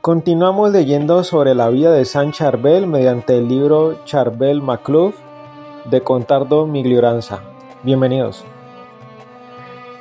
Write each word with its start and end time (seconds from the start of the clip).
Continuamos 0.00 0.72
leyendo 0.72 1.22
sobre 1.24 1.54
la 1.54 1.68
vida 1.68 1.92
de 1.92 2.06
San 2.06 2.32
Charbel 2.32 2.86
mediante 2.86 3.36
el 3.36 3.48
libro 3.48 4.02
Charbel 4.06 4.62
Macluf 4.62 5.14
de 5.84 6.00
Contardo 6.00 6.66
Miglioranza. 6.66 7.40
Bienvenidos. 7.82 8.46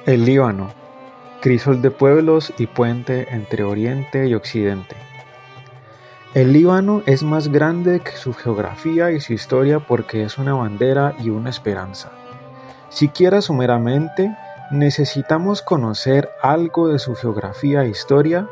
El 0.05 0.23
Líbano, 0.23 0.69
crisol 1.41 1.81
de 1.81 1.91
pueblos 1.91 2.53
y 2.57 2.67
puente 2.67 3.27
entre 3.35 3.65
Oriente 3.65 4.25
y 4.29 4.35
Occidente. 4.35 4.95
El 6.33 6.53
Líbano 6.53 7.03
es 7.05 7.21
más 7.21 7.49
grande 7.49 7.99
que 7.99 8.13
su 8.13 8.33
geografía 8.33 9.11
y 9.11 9.19
su 9.19 9.33
historia 9.33 9.81
porque 9.81 10.23
es 10.23 10.37
una 10.37 10.53
bandera 10.53 11.13
y 11.19 11.29
una 11.29 11.49
esperanza. 11.49 12.09
Siquiera 12.87 13.41
sumeramente, 13.41 14.33
necesitamos 14.71 15.61
conocer 15.61 16.29
algo 16.41 16.87
de 16.87 16.99
su 16.99 17.15
geografía 17.15 17.83
e 17.83 17.89
historia 17.89 18.47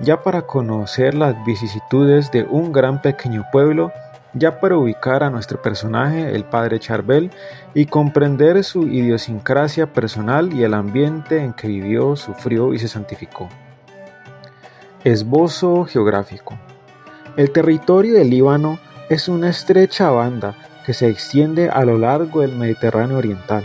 ya 0.00 0.22
para 0.22 0.42
conocer 0.42 1.14
las 1.14 1.34
vicisitudes 1.44 2.30
de 2.32 2.44
un 2.44 2.72
gran 2.72 3.00
pequeño 3.00 3.46
pueblo, 3.52 3.92
ya 4.32 4.60
para 4.60 4.76
ubicar 4.76 5.22
a 5.22 5.30
nuestro 5.30 5.62
personaje, 5.62 6.34
el 6.34 6.44
padre 6.44 6.80
Charbel, 6.80 7.30
y 7.72 7.86
comprender 7.86 8.62
su 8.64 8.88
idiosincrasia 8.88 9.92
personal 9.92 10.52
y 10.52 10.64
el 10.64 10.74
ambiente 10.74 11.38
en 11.38 11.52
que 11.52 11.68
vivió, 11.68 12.16
sufrió 12.16 12.74
y 12.74 12.78
se 12.78 12.88
santificó. 12.88 13.48
Esbozo 15.04 15.84
geográfico. 15.84 16.58
El 17.36 17.50
territorio 17.50 18.14
del 18.14 18.30
Líbano 18.30 18.78
es 19.08 19.28
una 19.28 19.50
estrecha 19.50 20.10
banda 20.10 20.56
que 20.84 20.94
se 20.94 21.08
extiende 21.08 21.68
a 21.68 21.84
lo 21.84 21.98
largo 21.98 22.40
del 22.40 22.56
Mediterráneo 22.56 23.18
Oriental. 23.18 23.64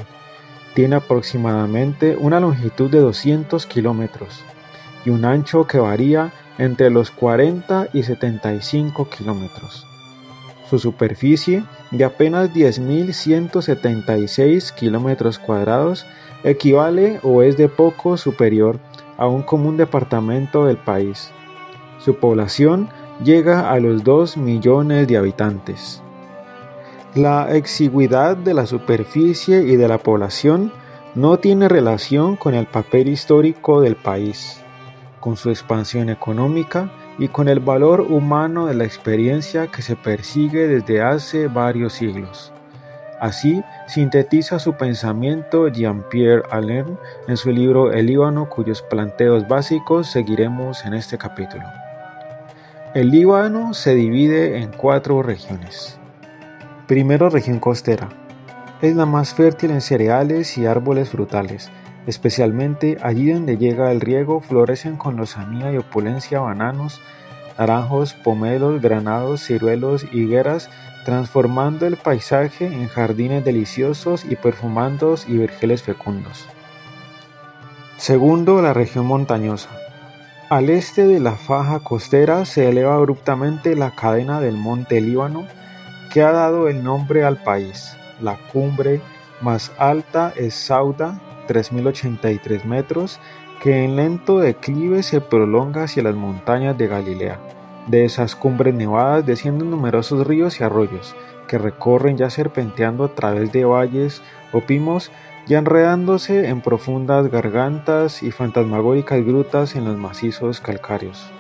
Tiene 0.76 0.98
aproximadamente 0.98 2.16
una 2.16 2.40
longitud 2.40 2.90
de 2.92 3.00
200 3.00 3.66
kilómetros 3.66 4.44
y 5.06 5.10
un 5.10 5.26
ancho 5.26 5.68
que 5.68 5.80
varía 5.80 6.32
entre 6.58 6.90
los 6.90 7.12
40 7.12 7.90
y 7.94 8.04
75 8.04 9.10
kilómetros. 9.10 9.86
Su 10.70 10.78
superficie, 10.78 11.64
de 11.92 12.04
apenas 12.04 12.54
10.176 12.54 14.74
kilómetros 14.74 15.40
cuadrados, 15.40 16.06
equivale 16.44 17.22
o 17.24 17.42
es 17.42 17.56
de 17.58 17.70
poco 17.70 18.18
superior 18.18 18.78
a 19.18 19.26
un 19.28 19.42
común 19.42 19.78
departamento 19.78 20.66
del 20.66 20.78
país. 20.78 21.32
Su 21.98 22.18
población 22.18 22.90
llega 23.24 23.72
a 23.72 23.80
los 23.80 24.04
2 24.04 24.38
millones 24.38 25.08
de 25.08 25.18
habitantes. 25.18 26.04
La 27.16 27.56
exigüidad 27.56 28.38
de 28.38 28.54
la 28.54 28.68
superficie 28.68 29.64
y 29.64 29.76
de 29.76 29.88
la 29.88 29.98
población 29.98 30.72
no 31.16 31.40
tiene 31.40 31.68
relación 31.68 32.36
con 32.36 32.54
el 32.54 32.68
papel 32.68 33.08
histórico 33.08 33.82
del 33.82 33.96
país 33.96 34.62
con 35.20 35.38
su 35.38 35.50
expansión 35.50 36.10
económica 36.10 36.92
y 37.18 37.28
con 37.28 37.48
el 37.48 37.60
valor 37.60 38.02
humano 38.02 38.66
de 38.66 38.74
la 38.74 38.86
experiencia 38.86 39.68
que 39.68 39.82
se 39.82 39.96
persigue 39.96 40.68
desde 40.68 41.02
hace 41.02 41.48
varios 41.48 41.94
siglos. 41.94 42.54
Así 43.20 43.62
sintetiza 43.88 44.60
su 44.60 44.74
pensamiento 44.74 45.68
Jean-Pierre 45.68 46.44
Alain 46.52 46.98
en 47.28 47.36
su 47.36 47.52
libro 47.52 47.92
El 47.92 48.06
Líbano, 48.06 48.50
cuyos 48.50 48.82
planteos 48.82 49.46
básicos 49.48 50.10
seguiremos 50.10 50.86
en 50.86 50.94
este 50.94 51.18
capítulo. 51.18 51.66
El 52.94 53.12
Líbano 53.12 53.74
se 53.74 53.94
divide 53.94 54.58
en 54.58 54.72
cuatro 54.72 55.22
regiones. 55.22 56.00
Primero, 56.88 57.30
región 57.30 57.60
costera. 57.60 58.10
Es 58.82 58.96
la 58.96 59.06
más 59.06 59.34
fértil 59.34 59.72
en 59.72 59.82
cereales 59.82 60.58
y 60.58 60.66
árboles 60.66 61.10
frutales, 61.10 61.70
Especialmente 62.10 62.98
allí 63.04 63.32
donde 63.32 63.60
llega 63.60 63.92
el 63.92 64.02
riego 64.02 64.42
florecen 64.42 64.98
con 64.98 65.16
lozanía 65.16 65.72
y 65.72 65.78
opulencia 65.78 66.40
bananos, 66.40 67.00
naranjos, 67.56 68.16
pomelos, 68.16 68.82
granados, 68.82 69.46
ciruelos, 69.46 70.08
higueras, 70.12 70.72
transformando 71.06 71.86
el 71.86 71.98
paisaje 71.98 72.66
en 72.66 72.88
jardines 72.88 73.46
deliciosos 73.46 74.26
y 74.26 74.36
perfumandos 74.38 75.30
y 75.30 75.38
vergeles 75.38 75.84
fecundos. 75.84 76.48
Segundo, 77.98 78.60
la 78.64 78.74
región 78.74 79.06
montañosa. 79.06 79.70
Al 80.50 80.72
este 80.72 81.06
de 81.06 81.20
la 81.20 81.34
faja 81.34 81.80
costera 81.82 82.44
se 82.46 82.70
eleva 82.70 82.96
abruptamente 82.96 83.76
la 83.76 83.92
cadena 83.92 84.42
del 84.42 84.58
monte 84.58 85.00
Líbano, 85.00 85.46
que 86.12 86.24
ha 86.24 86.32
dado 86.32 86.70
el 86.70 86.84
nombre 86.84 87.24
al 87.24 87.38
país. 87.44 87.96
La 88.20 88.36
cumbre 88.52 89.00
más 89.42 89.72
alta 89.78 90.34
es 90.36 90.56
Sauda, 90.56 91.22
3.083 91.50 92.64
metros 92.66 93.20
que 93.62 93.84
en 93.84 93.96
lento 93.96 94.40
declive 94.40 95.02
se 95.04 95.20
prolonga 95.20 95.84
hacia 95.84 96.04
las 96.04 96.16
montañas 96.16 96.78
de 96.78 96.88
Galilea. 96.88 97.40
De 97.88 98.06
esas 98.06 98.36
cumbres 98.36 98.76
nevadas 98.76 99.26
descienden 99.26 99.72
numerosos 99.72 100.28
ríos 100.28 100.60
y 100.60 100.64
arroyos, 100.64 101.16
que 101.48 101.58
recorren 101.58 102.18
ya 102.18 102.30
serpenteando 102.30 103.04
a 103.04 103.16
través 103.16 103.52
de 103.52 103.66
valles 103.66 104.22
o 104.54 104.62
pimos, 104.62 105.12
ya 105.48 105.58
enredándose 105.58 106.48
en 106.48 106.62
profundas 106.62 107.32
gargantas 107.32 108.22
y 108.22 108.32
fantasmagóricas 108.32 109.26
grutas 109.26 109.76
en 109.76 109.86
los 109.86 109.98
macizos 109.98 110.62
calcáreos. 110.62 111.32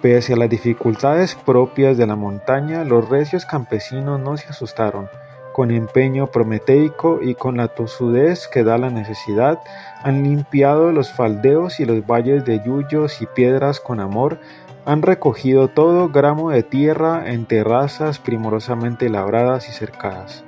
Pese 0.00 0.32
a 0.32 0.36
las 0.36 0.48
dificultades 0.48 1.34
propias 1.34 1.98
de 1.98 2.06
la 2.06 2.16
montaña, 2.16 2.84
los 2.84 3.08
recios 3.08 3.44
campesinos 3.44 4.18
no 4.18 4.36
se 4.36 4.48
asustaron, 4.48 5.08
con 5.58 5.72
empeño 5.72 6.28
prometeico 6.28 7.18
y 7.20 7.34
con 7.34 7.56
la 7.56 7.66
tosudez 7.66 8.46
que 8.46 8.62
da 8.62 8.78
la 8.78 8.90
necesidad, 8.90 9.58
han 10.04 10.22
limpiado 10.22 10.92
los 10.92 11.12
faldeos 11.12 11.80
y 11.80 11.84
los 11.84 12.06
valles 12.06 12.44
de 12.44 12.62
yuyos 12.64 13.20
y 13.20 13.26
piedras 13.26 13.80
con 13.80 13.98
amor, 13.98 14.38
han 14.86 15.02
recogido 15.02 15.66
todo 15.66 16.10
gramo 16.10 16.50
de 16.50 16.62
tierra 16.62 17.32
en 17.32 17.44
terrazas 17.44 18.20
primorosamente 18.20 19.08
labradas 19.08 19.68
y 19.68 19.72
cercadas. 19.72 20.44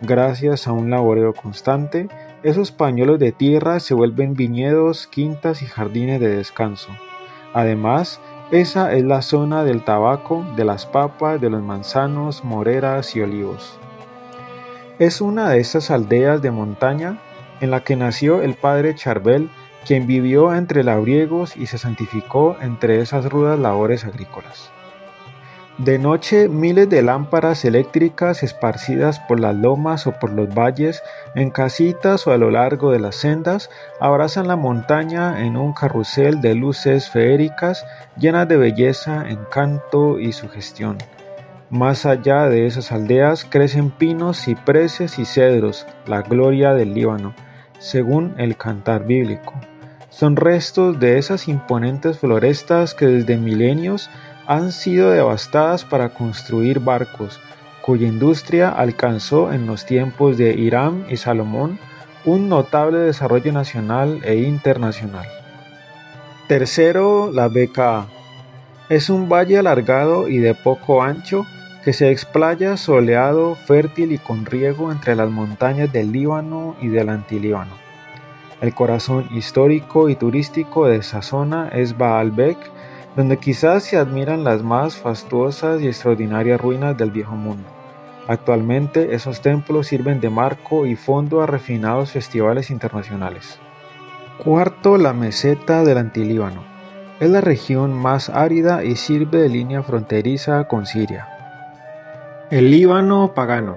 Gracias 0.00 0.66
a 0.66 0.72
un 0.72 0.88
laboreo 0.88 1.34
constante, 1.34 2.08
esos 2.42 2.72
pañuelos 2.72 3.18
de 3.18 3.32
tierra 3.32 3.78
se 3.78 3.92
vuelven 3.92 4.32
viñedos, 4.32 5.06
quintas 5.06 5.60
y 5.60 5.66
jardines 5.66 6.18
de 6.18 6.34
descanso. 6.34 6.92
Además, 7.52 8.22
esa 8.50 8.94
es 8.94 9.04
la 9.04 9.20
zona 9.20 9.64
del 9.64 9.84
tabaco, 9.84 10.46
de 10.56 10.64
las 10.64 10.86
papas, 10.86 11.42
de 11.42 11.50
los 11.50 11.62
manzanos, 11.62 12.42
moreras 12.42 13.14
y 13.16 13.20
olivos. 13.20 13.78
Es 14.98 15.20
una 15.20 15.50
de 15.50 15.60
esas 15.60 15.90
aldeas 15.90 16.40
de 16.40 16.50
montaña 16.50 17.18
en 17.60 17.70
la 17.70 17.84
que 17.84 17.96
nació 17.96 18.40
el 18.40 18.54
padre 18.54 18.94
Charbel, 18.94 19.50
quien 19.86 20.06
vivió 20.06 20.54
entre 20.54 20.84
labriegos 20.84 21.54
y 21.54 21.66
se 21.66 21.76
santificó 21.76 22.56
entre 22.62 23.02
esas 23.02 23.26
rudas 23.26 23.58
labores 23.58 24.06
agrícolas. 24.06 24.70
De 25.76 25.98
noche 25.98 26.48
miles 26.48 26.88
de 26.88 27.02
lámparas 27.02 27.66
eléctricas 27.66 28.42
esparcidas 28.42 29.20
por 29.20 29.38
las 29.38 29.54
lomas 29.54 30.06
o 30.06 30.12
por 30.12 30.32
los 30.32 30.48
valles, 30.54 31.02
en 31.34 31.50
casitas 31.50 32.26
o 32.26 32.32
a 32.32 32.38
lo 32.38 32.50
largo 32.50 32.90
de 32.90 32.98
las 32.98 33.16
sendas, 33.16 33.68
abrazan 34.00 34.48
la 34.48 34.56
montaña 34.56 35.44
en 35.44 35.58
un 35.58 35.74
carrusel 35.74 36.40
de 36.40 36.54
luces 36.54 37.10
feéricas 37.10 37.84
llenas 38.16 38.48
de 38.48 38.56
belleza, 38.56 39.28
encanto 39.28 40.18
y 40.18 40.32
sugestión. 40.32 40.96
Más 41.70 42.06
allá 42.06 42.48
de 42.48 42.66
esas 42.66 42.92
aldeas 42.92 43.44
crecen 43.44 43.90
pinos, 43.90 44.40
cipreses 44.44 45.18
y 45.18 45.24
cedros, 45.24 45.84
la 46.06 46.22
gloria 46.22 46.74
del 46.74 46.94
Líbano, 46.94 47.34
según 47.80 48.36
el 48.38 48.56
cantar 48.56 49.04
bíblico. 49.04 49.52
Son 50.08 50.36
restos 50.36 51.00
de 51.00 51.18
esas 51.18 51.48
imponentes 51.48 52.20
florestas 52.20 52.94
que 52.94 53.06
desde 53.06 53.36
milenios 53.36 54.10
han 54.46 54.70
sido 54.70 55.10
devastadas 55.10 55.84
para 55.84 56.10
construir 56.10 56.78
barcos, 56.78 57.40
cuya 57.82 58.06
industria 58.06 58.68
alcanzó 58.68 59.52
en 59.52 59.66
los 59.66 59.86
tiempos 59.86 60.38
de 60.38 60.54
Irán 60.54 61.04
y 61.08 61.16
Salomón 61.16 61.80
un 62.24 62.48
notable 62.48 62.98
desarrollo 62.98 63.52
nacional 63.52 64.20
e 64.22 64.36
internacional. 64.36 65.26
Tercero, 66.46 67.32
la 67.32 67.48
BKA. 67.48 68.06
Es 68.88 69.10
un 69.10 69.28
valle 69.28 69.58
alargado 69.58 70.28
y 70.28 70.38
de 70.38 70.54
poco 70.54 71.02
ancho 71.02 71.44
que 71.86 71.92
se 71.92 72.10
explaya 72.10 72.76
soleado, 72.76 73.54
fértil 73.54 74.10
y 74.10 74.18
con 74.18 74.44
riego 74.44 74.90
entre 74.90 75.14
las 75.14 75.30
montañas 75.30 75.92
del 75.92 76.10
Líbano 76.10 76.74
y 76.80 76.88
del 76.88 77.08
Antilíbano. 77.08 77.70
El 78.60 78.74
corazón 78.74 79.28
histórico 79.30 80.08
y 80.08 80.16
turístico 80.16 80.88
de 80.88 80.96
esa 80.96 81.22
zona 81.22 81.68
es 81.68 81.96
Baalbek, 81.96 82.58
donde 83.14 83.36
quizás 83.36 83.84
se 83.84 83.98
admiran 83.98 84.42
las 84.42 84.64
más 84.64 84.96
fastuosas 84.96 85.80
y 85.80 85.86
extraordinarias 85.86 86.60
ruinas 86.60 86.96
del 86.98 87.12
viejo 87.12 87.36
mundo. 87.36 87.68
Actualmente 88.26 89.14
esos 89.14 89.40
templos 89.40 89.86
sirven 89.86 90.18
de 90.18 90.28
marco 90.28 90.86
y 90.86 90.96
fondo 90.96 91.40
a 91.40 91.46
refinados 91.46 92.10
festivales 92.10 92.70
internacionales. 92.70 93.60
Cuarto, 94.42 94.98
la 94.98 95.12
meseta 95.12 95.84
del 95.84 95.98
Antilíbano. 95.98 96.64
Es 97.20 97.30
la 97.30 97.40
región 97.40 97.92
más 97.92 98.28
árida 98.28 98.82
y 98.82 98.96
sirve 98.96 99.38
de 99.38 99.50
línea 99.50 99.84
fronteriza 99.84 100.66
con 100.66 100.84
Siria. 100.84 101.35
El 102.48 102.70
Líbano 102.70 103.34
pagano. 103.34 103.76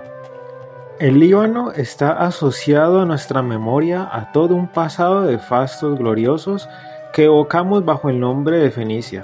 El 0.99 1.19
Líbano 1.19 1.71
está 1.71 2.11
asociado 2.11 3.01
a 3.01 3.05
nuestra 3.05 3.41
memoria 3.41 4.07
a 4.11 4.31
todo 4.31 4.53
un 4.53 4.67
pasado 4.67 5.23
de 5.23 5.39
fastos 5.39 5.97
gloriosos 5.97 6.69
que 7.11 7.23
evocamos 7.23 7.83
bajo 7.83 8.11
el 8.11 8.19
nombre 8.19 8.59
de 8.59 8.69
Fenicia. 8.69 9.23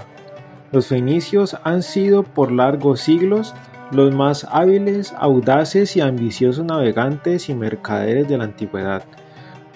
Los 0.71 0.87
fenicios 0.87 1.57
han 1.63 1.83
sido 1.83 2.23
por 2.23 2.51
largos 2.51 3.01
siglos 3.01 3.53
los 3.91 4.15
más 4.15 4.47
hábiles, 4.49 5.13
audaces 5.19 5.95
y 5.95 6.01
ambiciosos 6.01 6.65
navegantes 6.65 7.47
y 7.47 7.53
mercaderes 7.53 8.27
de 8.27 8.39
la 8.39 8.45
antigüedad. 8.45 9.03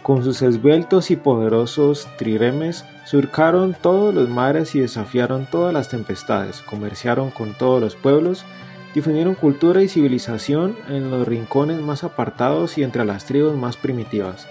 Con 0.01 0.23
sus 0.23 0.41
esbeltos 0.41 1.11
y 1.11 1.15
poderosos 1.15 2.07
triremes 2.17 2.85
surcaron 3.05 3.75
todos 3.79 4.15
los 4.15 4.29
mares 4.29 4.73
y 4.73 4.79
desafiaron 4.79 5.45
todas 5.45 5.75
las 5.75 5.89
tempestades, 5.89 6.63
comerciaron 6.63 7.29
con 7.29 7.53
todos 7.53 7.79
los 7.79 7.95
pueblos, 7.95 8.45
difundieron 8.93 9.35
cultura 9.35 9.81
y 9.81 9.87
civilización 9.87 10.75
en 10.87 11.11
los 11.11 11.27
rincones 11.27 11.81
más 11.81 12.03
apartados 12.03 12.77
y 12.77 12.83
entre 12.83 13.05
las 13.05 13.25
tribus 13.25 13.55
más 13.55 13.77
primitivas. 13.77 14.47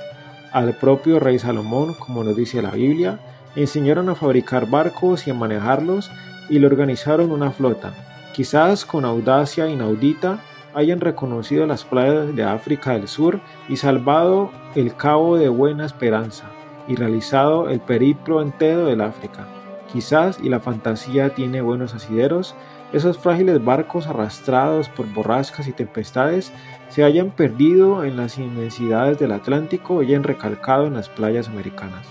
Al 0.53 0.75
propio 0.75 1.21
rey 1.21 1.39
Salomón, 1.39 1.95
como 1.95 2.25
nos 2.25 2.37
dice 2.37 2.63
la 2.63 2.71
Biblia, 2.71 3.19
enseñaron 3.57 4.09
a 4.09 4.15
fabricar 4.15 4.69
barcos 4.69 5.27
y 5.27 5.31
a 5.31 5.35
manejarlos 5.35 6.11
y 6.49 6.59
le 6.59 6.67
organizaron 6.67 7.33
una 7.33 7.51
flota. 7.51 7.93
Quizás 8.33 8.85
con 8.85 9.05
audacia 9.05 9.69
inaudita 9.69 10.41
hayan 10.75 11.01
reconocido 11.01 11.67
las 11.67 11.85
playas 11.85 12.35
de 12.37 12.45
África 12.45 12.93
del 12.93 13.09
Sur 13.09 13.41
y 13.69 13.77
salvado 13.77 14.51
el 14.75 14.95
Cabo 14.95 15.37
de 15.37 15.49
Buena 15.49 15.85
Esperanza 15.85 16.45
y 16.87 16.95
realizado 16.95 17.69
el 17.69 17.81
periplo 17.81 18.41
entero 18.41 18.87
del 18.87 19.01
África. 19.01 19.47
Quizás, 19.93 20.39
y 20.43 20.49
la 20.49 20.61
fantasía 20.61 21.35
tiene 21.35 21.63
buenos 21.63 21.95
asideros, 21.95 22.55
esos 22.93 23.19
frágiles 23.19 23.63
barcos 23.65 24.07
arrastrados 24.07 24.89
por 24.89 25.07
borrascas 25.13 25.69
y 25.69 25.73
tempestades 25.73 26.53
se 26.89 27.05
hayan 27.05 27.31
perdido 27.31 28.05
en 28.05 28.17
las 28.17 28.39
inmensidades 28.39 29.19
del 29.19 29.33
Atlántico 29.33 30.03
y 30.03 30.07
hayan 30.07 30.23
recalcado 30.23 30.87
en 30.87 30.95
las 30.95 31.09
playas 31.09 31.49
americanas. 31.49 32.07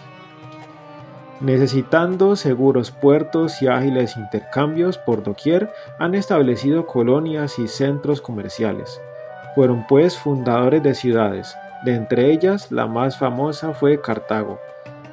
Necesitando 1.39 2.35
seguros 2.35 2.91
puertos 2.91 3.61
y 3.61 3.67
ágiles 3.67 4.17
intercambios 4.17 4.97
por 4.97 5.23
doquier, 5.23 5.71
han 5.99 6.15
establecido 6.15 6.87
colonias 6.87 7.59
y 7.59 7.67
centros 7.67 8.21
comerciales. 8.21 8.99
Fueron 9.53 9.85
pues 9.87 10.17
fundadores 10.17 10.81
de 10.81 10.95
ciudades, 10.95 11.55
de 11.83 11.95
entre 11.95 12.31
ellas 12.31 12.71
la 12.71 12.87
más 12.87 13.17
famosa 13.19 13.73
fue 13.73 14.01
Cartago, 14.01 14.59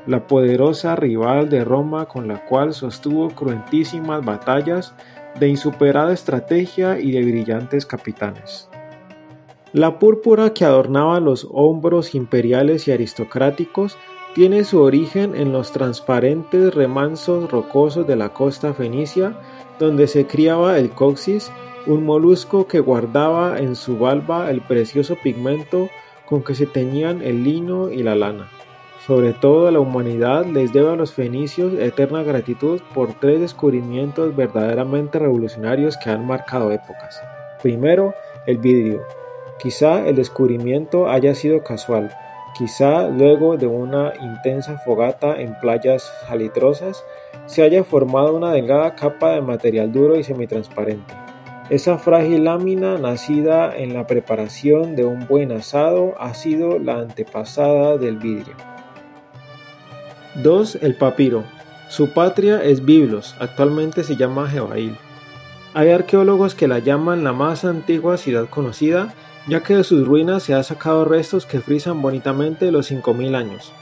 la 0.06 0.26
poderosa 0.26 0.96
rival 0.96 1.48
de 1.48 1.64
Roma 1.64 2.06
con 2.06 2.28
la 2.28 2.44
cual 2.46 2.72
sostuvo 2.72 3.30
cruentísimas 3.30 4.24
batallas 4.24 4.94
de 5.38 5.48
insuperada 5.48 6.12
estrategia 6.12 6.98
y 6.98 7.10
de 7.10 7.22
brillantes 7.22 7.86
capitanes. 7.86 8.68
La 9.72 9.98
púrpura 9.98 10.54
que 10.54 10.64
adornaba 10.64 11.18
los 11.18 11.48
hombros 11.50 12.14
imperiales 12.14 12.86
y 12.86 12.92
aristocráticos 12.92 13.98
tiene 14.34 14.64
su 14.64 14.80
origen 14.80 15.34
en 15.34 15.52
los 15.52 15.72
transparentes 15.72 16.74
remansos 16.74 17.50
rocosos 17.50 18.06
de 18.06 18.16
la 18.16 18.32
costa 18.32 18.74
fenicia, 18.74 19.36
donde 19.78 20.06
se 20.06 20.26
criaba 20.26 20.78
el 20.78 20.90
coxis, 20.90 21.50
un 21.86 22.04
molusco 22.04 22.66
que 22.66 22.80
guardaba 22.80 23.58
en 23.58 23.76
su 23.76 23.98
valva 23.98 24.50
el 24.50 24.60
precioso 24.60 25.16
pigmento 25.22 25.88
con 26.26 26.42
que 26.42 26.54
se 26.54 26.66
teñían 26.66 27.22
el 27.22 27.44
lino 27.44 27.90
y 27.90 28.02
la 28.02 28.14
lana. 28.14 28.50
Sobre 29.06 29.34
todo 29.34 29.70
la 29.70 29.80
humanidad 29.80 30.46
les 30.46 30.72
debe 30.72 30.90
a 30.90 30.96
los 30.96 31.12
fenicios 31.12 31.74
eterna 31.74 32.22
gratitud 32.22 32.80
por 32.94 33.12
tres 33.12 33.38
descubrimientos 33.38 34.34
verdaderamente 34.34 35.18
revolucionarios 35.18 35.98
que 35.98 36.08
han 36.08 36.26
marcado 36.26 36.72
épocas. 36.72 37.20
Primero, 37.62 38.14
el 38.46 38.56
vidrio. 38.56 39.02
Quizá 39.58 40.08
el 40.08 40.16
descubrimiento 40.16 41.10
haya 41.10 41.34
sido 41.34 41.62
casual, 41.62 42.16
quizá 42.56 43.08
luego 43.08 43.58
de 43.58 43.66
una 43.66 44.14
intensa 44.22 44.78
fogata 44.78 45.38
en 45.38 45.54
playas 45.60 46.10
salitrosas 46.26 47.04
se 47.44 47.62
haya 47.62 47.84
formado 47.84 48.34
una 48.34 48.52
delgada 48.52 48.94
capa 48.94 49.32
de 49.32 49.42
material 49.42 49.92
duro 49.92 50.16
y 50.16 50.24
semitransparente. 50.24 51.12
Esa 51.68 51.98
frágil 51.98 52.44
lámina 52.44 52.96
nacida 52.96 53.76
en 53.76 53.92
la 53.92 54.06
preparación 54.06 54.96
de 54.96 55.04
un 55.04 55.26
buen 55.26 55.52
asado 55.52 56.14
ha 56.18 56.32
sido 56.32 56.78
la 56.78 57.00
antepasada 57.00 57.98
del 57.98 58.16
vidrio. 58.16 58.54
2. 60.42 60.78
El 60.82 60.96
papiro. 60.96 61.44
Su 61.88 62.10
patria 62.10 62.64
es 62.64 62.84
Biblos, 62.84 63.36
actualmente 63.38 64.02
se 64.02 64.16
llama 64.16 64.50
Jebail. 64.50 64.96
Hay 65.74 65.90
arqueólogos 65.90 66.56
que 66.56 66.66
la 66.66 66.80
llaman 66.80 67.22
la 67.22 67.32
más 67.32 67.64
antigua 67.64 68.16
ciudad 68.16 68.48
conocida, 68.48 69.14
ya 69.46 69.60
que 69.60 69.76
de 69.76 69.84
sus 69.84 70.04
ruinas 70.04 70.42
se 70.42 70.54
han 70.54 70.64
sacado 70.64 71.04
restos 71.04 71.46
que 71.46 71.60
frisan 71.60 72.02
bonitamente 72.02 72.72
los 72.72 72.86
5000 72.86 73.34
años. 73.36 73.72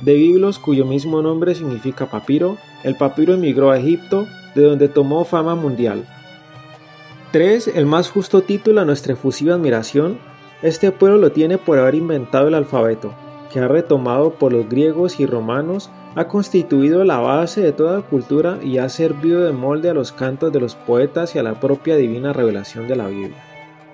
De 0.00 0.14
Biblos, 0.14 0.60
cuyo 0.60 0.84
mismo 0.84 1.20
nombre 1.20 1.56
significa 1.56 2.06
papiro, 2.06 2.58
el 2.84 2.94
papiro 2.94 3.34
emigró 3.34 3.72
a 3.72 3.78
Egipto, 3.78 4.28
de 4.54 4.62
donde 4.62 4.86
tomó 4.86 5.24
fama 5.24 5.56
mundial. 5.56 6.06
3. 7.32 7.72
El 7.74 7.86
más 7.86 8.08
justo 8.08 8.42
título 8.42 8.82
a 8.82 8.84
nuestra 8.84 9.14
efusiva 9.14 9.54
admiración, 9.54 10.20
este 10.62 10.92
pueblo 10.92 11.18
lo 11.18 11.32
tiene 11.32 11.58
por 11.58 11.76
haber 11.80 11.96
inventado 11.96 12.46
el 12.46 12.54
alfabeto 12.54 13.12
que 13.52 13.60
ha 13.60 13.68
retomado 13.68 14.34
por 14.34 14.52
los 14.52 14.68
griegos 14.68 15.20
y 15.20 15.26
romanos, 15.26 15.90
ha 16.14 16.28
constituido 16.28 17.04
la 17.04 17.18
base 17.18 17.60
de 17.60 17.72
toda 17.72 18.02
cultura 18.02 18.58
y 18.62 18.78
ha 18.78 18.88
servido 18.88 19.44
de 19.44 19.52
molde 19.52 19.90
a 19.90 19.94
los 19.94 20.12
cantos 20.12 20.52
de 20.52 20.60
los 20.60 20.74
poetas 20.74 21.34
y 21.34 21.38
a 21.38 21.42
la 21.42 21.60
propia 21.60 21.96
divina 21.96 22.32
revelación 22.32 22.88
de 22.88 22.96
la 22.96 23.08
Biblia. 23.08 23.42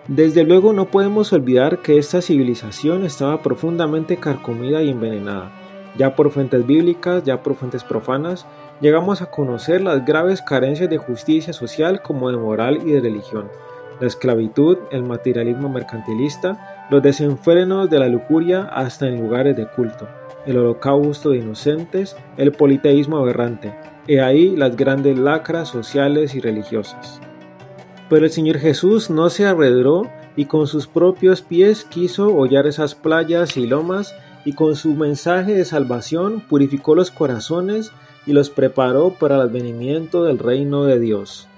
Desde 0.08 0.44
luego 0.44 0.72
no 0.72 0.86
podemos 0.86 1.32
olvidar 1.32 1.78
que 1.78 1.98
esta 1.98 2.20
civilización 2.20 3.04
estaba 3.04 3.42
profundamente 3.42 4.16
carcomida 4.18 4.82
y 4.82 4.90
envenenada. 4.90 5.50
Ya 5.96 6.16
por 6.16 6.30
fuentes 6.30 6.66
bíblicas, 6.66 7.24
ya 7.24 7.42
por 7.42 7.54
fuentes 7.54 7.84
profanas, 7.84 8.46
llegamos 8.80 9.22
a 9.22 9.30
conocer 9.30 9.80
las 9.80 10.04
graves 10.04 10.42
carencias 10.42 10.90
de 10.90 10.98
justicia 10.98 11.52
social 11.52 12.02
como 12.02 12.30
de 12.30 12.36
moral 12.36 12.80
y 12.84 12.92
de 12.92 13.00
religión 13.00 13.48
la 14.00 14.06
esclavitud, 14.06 14.78
el 14.90 15.02
materialismo 15.02 15.68
mercantilista, 15.68 16.73
los 16.90 17.02
desenfrenos 17.02 17.88
de 17.90 17.98
la 17.98 18.08
lujuria 18.08 18.64
hasta 18.64 19.06
en 19.06 19.20
lugares 19.20 19.56
de 19.56 19.66
culto, 19.66 20.08
el 20.46 20.58
holocausto 20.58 21.30
de 21.30 21.38
inocentes, 21.38 22.16
el 22.36 22.52
politeísmo 22.52 23.18
aberrante, 23.18 23.74
y 24.06 24.18
ahí 24.18 24.54
las 24.56 24.76
grandes 24.76 25.18
lacras 25.18 25.68
sociales 25.68 26.34
y 26.34 26.40
religiosas. 26.40 27.20
Pero 28.08 28.26
el 28.26 28.30
Señor 28.30 28.58
Jesús 28.58 29.10
no 29.10 29.30
se 29.30 29.46
arredró 29.46 30.10
y 30.36 30.44
con 30.44 30.66
sus 30.66 30.86
propios 30.86 31.42
pies 31.42 31.84
quiso 31.84 32.34
hollar 32.34 32.66
esas 32.66 32.94
playas 32.94 33.56
y 33.56 33.66
lomas 33.66 34.14
y 34.44 34.52
con 34.52 34.76
su 34.76 34.94
mensaje 34.94 35.54
de 35.54 35.64
salvación 35.64 36.40
purificó 36.40 36.94
los 36.94 37.10
corazones 37.10 37.92
y 38.26 38.32
los 38.32 38.50
preparó 38.50 39.10
para 39.10 39.36
el 39.36 39.40
advenimiento 39.42 40.24
del 40.24 40.38
reino 40.38 40.84
de 40.84 40.98
Dios. 40.98 41.48